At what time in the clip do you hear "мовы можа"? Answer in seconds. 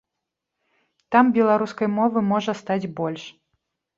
1.99-2.51